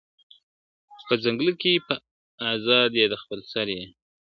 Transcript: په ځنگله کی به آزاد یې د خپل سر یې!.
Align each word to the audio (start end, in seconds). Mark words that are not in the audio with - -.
په 1.05 1.13
ځنگله 1.23 1.53
کی 1.61 1.73
به 1.85 1.95
آزاد 2.51 2.91
یې 2.99 3.05
د 3.09 3.13
خپل 3.21 3.39
سر 3.51 3.67
یې!. 3.75 3.85